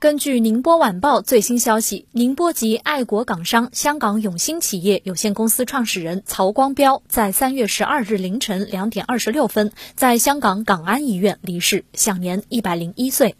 [0.00, 13.36] 根据《宁波晚报》最新消息，宁波籍爱国港商香港永兴企业有限公司创始人曹光标在三月十二日凌晨两点二十六分在香港港安医院离世，享年一百零一岁。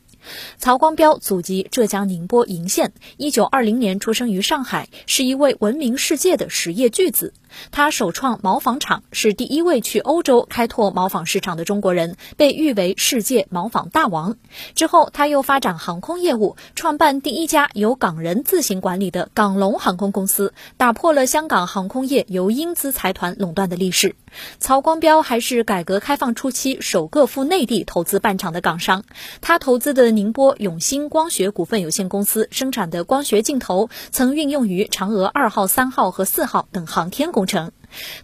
[0.58, 7.32] 曹光标祖籍浙江宁波鄞县，一九二零年出生于上海，是一位闻名世界的实业巨子。
[7.70, 14.36] 他首创毛纺厂，是第一位去欧洲开拓毛纺市场的中国人，被誉为世界毛纺大王。
[14.74, 24.16] 之后，他又发展航空业务，创办第一家由港人自行管理的港龙航空公司，打破了香港航空业由英资财团垄断的历史。
[24.60, 29.02] 曹光标还是改革开放初期首个赴内地投资办厂的港商，
[29.40, 37.72] 他投资的宁波永兴光学股份有限公司生产的光学镜头，曾运用于嫦娥二号、三号和四号等航天工程。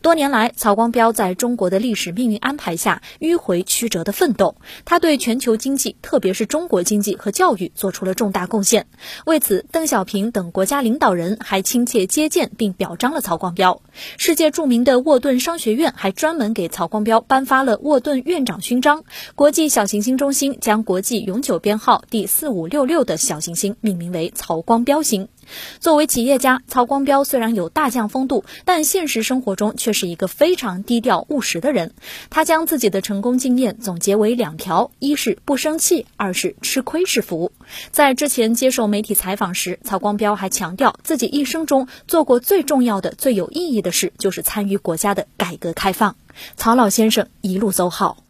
[0.00, 8.86] 多年来，曹光标在中国的历史命运安排下迂回曲折的奋斗，他对全球经济，特别是中国经济和教育做出了重大贡献。
[9.24, 13.82] 为此，邓小平等国家领导人还亲切接见并表彰了曹光标。
[14.18, 19.02] 世界著名的沃顿商学院还专门给曹光标颁发了沃顿院长勋章。
[19.34, 25.28] 国际小行星中心将国际永久编号第四五六六的小行星命名为曹光标星。
[25.80, 31.94] 作为企业家，曹光标虽然有大将风度，但现实生活中却是一个非常低调务实的人。
[32.30, 37.52] 他将自己的成功经验总结为两条：一是不生气，二是吃亏是福。
[37.90, 46.16] 在之前接受媒体采访时，曹光标还强调，自己一生中做过最重要的、最有意义的事，就是参与国家的改革开放。
[46.56, 48.25] 曹老先生一路走好。